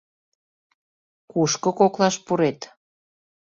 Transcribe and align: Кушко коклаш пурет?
Кушко 1.31 1.69
коклаш 1.79 2.15
пурет? 2.25 2.59